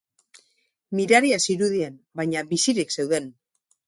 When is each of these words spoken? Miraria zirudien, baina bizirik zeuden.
Miraria 0.99 1.37
zirudien, 1.45 1.99
baina 2.21 2.43
bizirik 2.55 2.95
zeuden. 2.97 3.29